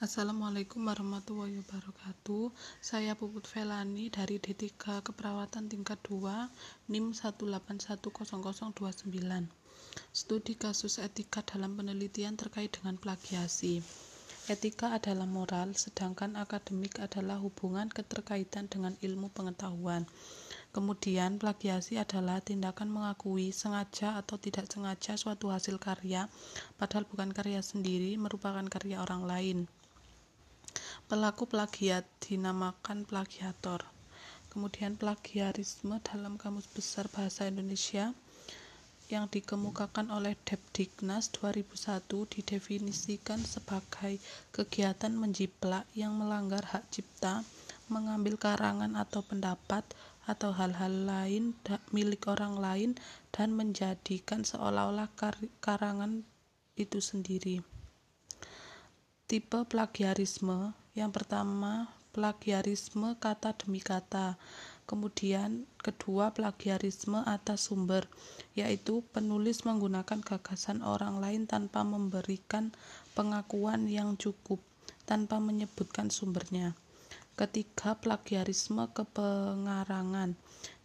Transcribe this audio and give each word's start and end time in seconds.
Assalamualaikum 0.00 0.88
warahmatullahi 0.88 1.60
wabarakatuh. 1.60 2.56
Saya 2.80 3.12
Puput 3.12 3.44
Velani 3.44 4.08
dari 4.08 4.40
D3 4.40 4.72
Keperawatan 5.04 5.68
tingkat 5.68 6.00
2 6.08 6.88
NIM 6.88 7.12
1810029. 7.12 8.00
Studi 10.08 10.56
kasus 10.56 10.96
etika 11.04 11.44
dalam 11.44 11.76
penelitian 11.76 12.32
terkait 12.32 12.72
dengan 12.72 12.96
plagiasi. 12.96 13.84
Etika 14.48 14.96
adalah 14.96 15.28
moral, 15.28 15.76
sedangkan 15.76 16.32
akademik 16.40 16.96
adalah 16.96 17.36
hubungan 17.36 17.92
keterkaitan 17.92 18.72
dengan 18.72 18.96
ilmu 19.04 19.28
pengetahuan. 19.36 20.08
Kemudian, 20.72 21.36
plagiasi 21.36 22.00
adalah 22.00 22.40
tindakan 22.40 22.88
mengakui 22.88 23.52
sengaja 23.52 24.16
atau 24.16 24.40
tidak 24.40 24.64
sengaja 24.64 25.20
suatu 25.20 25.52
hasil 25.52 25.76
karya, 25.76 26.24
padahal 26.80 27.04
bukan 27.04 27.36
karya 27.36 27.60
sendiri, 27.60 28.16
merupakan 28.16 28.64
karya 28.64 29.04
orang 29.04 29.28
lain. 29.28 29.68
Pelaku 31.10 31.42
plagiat 31.42 32.06
dinamakan 32.22 33.02
plagiator. 33.02 33.82
Kemudian 34.46 34.94
plagiarisme 34.94 35.98
dalam 36.06 36.38
Kamus 36.38 36.70
Besar 36.70 37.10
Bahasa 37.10 37.50
Indonesia 37.50 38.14
yang 39.10 39.26
dikemukakan 39.26 40.14
oleh 40.14 40.38
Depdiknas 40.46 41.34
2001 41.34 42.06
didefinisikan 42.06 43.42
sebagai 43.42 44.22
kegiatan 44.54 45.10
menjiplak 45.10 45.82
yang 45.98 46.14
melanggar 46.14 46.62
hak 46.62 46.86
cipta, 46.94 47.42
mengambil 47.90 48.38
karangan 48.38 48.94
atau 48.94 49.26
pendapat 49.26 49.82
atau 50.30 50.54
hal-hal 50.54 51.10
lain 51.10 51.58
milik 51.90 52.30
orang 52.30 52.54
lain 52.54 52.94
dan 53.34 53.50
menjadikan 53.58 54.46
seolah-olah 54.46 55.10
karangan 55.58 56.22
itu 56.78 57.02
sendiri. 57.02 57.66
Tipe 59.26 59.62
plagiarisme 59.66 60.74
yang 61.00 61.10
pertama 61.10 61.88
plagiarisme 62.12 63.16
kata 63.16 63.56
demi 63.56 63.80
kata 63.80 64.36
Kemudian 64.90 65.70
kedua 65.78 66.34
plagiarisme 66.34 67.22
atas 67.22 67.70
sumber, 67.70 68.10
yaitu 68.58 69.06
penulis 69.14 69.62
menggunakan 69.62 70.18
gagasan 70.18 70.82
orang 70.82 71.22
lain 71.22 71.46
tanpa 71.46 71.86
memberikan 71.86 72.74
pengakuan 73.14 73.86
yang 73.86 74.18
cukup, 74.18 74.58
tanpa 75.06 75.38
menyebutkan 75.38 76.10
sumbernya. 76.10 76.74
Ketiga 77.38 77.94
plagiarisme 78.02 78.90
kepengarangan, 78.90 80.34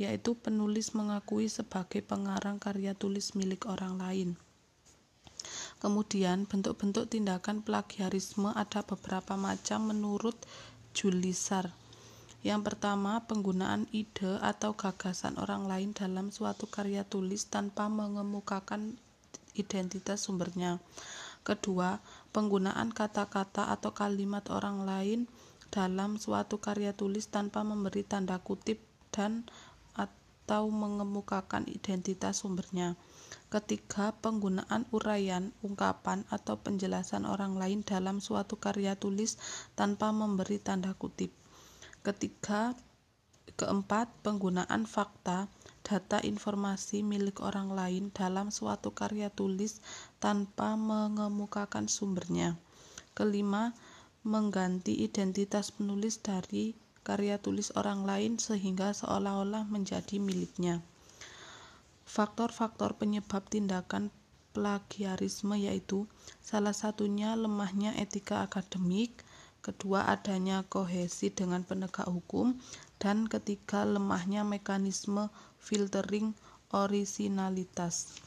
yaitu 0.00 0.32
penulis 0.32 0.96
mengakui 0.96 1.52
sebagai 1.52 2.00
pengarang 2.00 2.56
karya 2.56 2.96
tulis 2.96 3.36
milik 3.36 3.68
orang 3.68 4.00
lain. 4.00 4.40
Kemudian 5.80 6.44
bentuk-bentuk 6.44 7.08
tindakan 7.08 7.64
plagiarisme 7.64 8.52
ada 8.52 8.84
beberapa 8.84 9.34
macam 9.34 9.88
menurut 9.88 10.36
Julisar 10.92 11.72
yang 12.40 12.64
pertama, 12.64 13.20
penggunaan 13.28 13.84
ide 13.92 14.40
atau 14.40 14.72
gagasan 14.72 15.36
orang 15.36 15.68
lain 15.68 15.92
dalam 15.92 16.32
suatu 16.32 16.64
karya 16.72 17.04
tulis 17.04 17.52
tanpa 17.52 17.92
mengemukakan 17.92 18.96
identitas 19.52 20.24
sumbernya. 20.24 20.80
Kedua, 21.44 22.00
penggunaan 22.32 22.96
kata-kata 22.96 23.68
atau 23.68 23.92
kalimat 23.92 24.48
orang 24.48 24.88
lain 24.88 25.20
dalam 25.68 26.16
suatu 26.16 26.56
karya 26.56 26.96
tulis 26.96 27.28
tanpa 27.28 27.60
memberi 27.60 28.08
tanda 28.08 28.40
kutip 28.40 28.80
dan 29.12 29.44
atau 29.92 30.72
mengemukakan 30.72 31.68
identitas 31.68 32.40
sumbernya. 32.40 32.96
Ketiga, 33.50 34.14
penggunaan 34.18 34.86
uraian, 34.94 35.50
ungkapan, 35.66 36.22
atau 36.30 36.58
penjelasan 36.58 37.26
orang 37.26 37.58
lain 37.58 37.82
dalam 37.82 38.22
suatu 38.22 38.58
karya 38.58 38.94
tulis 38.94 39.38
tanpa 39.74 40.14
memberi 40.14 40.62
tanda 40.62 40.94
kutip. 40.94 41.34
Ketiga, 42.00 42.78
keempat, 43.58 44.08
penggunaan 44.22 44.86
fakta, 44.86 45.50
data 45.84 46.22
informasi 46.22 47.02
milik 47.02 47.42
orang 47.42 47.74
lain 47.74 48.14
dalam 48.14 48.54
suatu 48.54 48.94
karya 48.94 49.28
tulis 49.28 49.82
tanpa 50.22 50.78
mengemukakan 50.78 51.90
sumbernya. 51.90 52.56
Kelima, 53.12 53.74
mengganti 54.22 55.00
identitas 55.00 55.72
penulis 55.72 56.20
dari 56.20 56.76
karya 57.00 57.40
tulis 57.40 57.72
orang 57.74 58.04
lain 58.04 58.36
sehingga 58.36 58.92
seolah-olah 58.92 59.64
menjadi 59.66 60.20
miliknya. 60.20 60.84
Faktor-faktor 62.10 62.98
penyebab 62.98 63.46
tindakan 63.46 64.10
plagiarisme 64.50 65.54
yaitu 65.54 66.10
salah 66.42 66.74
satunya 66.74 67.38
lemahnya 67.38 67.94
etika 67.94 68.42
akademik, 68.42 69.22
kedua 69.62 70.10
adanya 70.10 70.66
kohesi 70.66 71.30
dengan 71.30 71.62
penegak 71.62 72.10
hukum, 72.10 72.58
dan 72.98 73.30
ketiga 73.30 73.86
lemahnya 73.86 74.42
mekanisme 74.42 75.30
filtering 75.62 76.34
orisinalitas. 76.74 78.18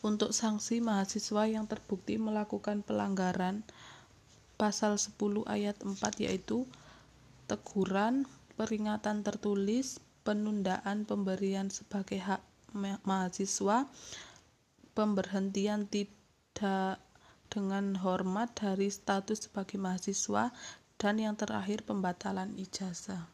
Untuk 0.00 0.32
sanksi 0.32 0.80
mahasiswa 0.80 1.46
yang 1.46 1.68
terbukti 1.68 2.16
melakukan 2.16 2.80
pelanggaran 2.80 3.60
pasal 4.56 4.96
10 4.96 5.20
ayat 5.46 5.76
4 5.84 6.00
yaitu 6.24 6.64
teguran, 7.44 8.24
peringatan 8.56 9.20
tertulis, 9.20 10.00
penundaan 10.22 11.04
pemberian 11.06 11.68
sebagai 11.68 12.18
hak 12.22 12.42
mahasiswa, 13.04 13.90
pemberhentian 14.96 15.86
tidak 15.90 17.02
dengan 17.52 18.00
hormat 18.00 18.56
dari 18.56 18.88
status 18.88 19.50
sebagai 19.50 19.76
mahasiswa, 19.76 20.54
dan 20.96 21.14
yang 21.18 21.34
terakhir 21.36 21.84
pembatalan 21.84 22.54
ijazah. 22.56 23.28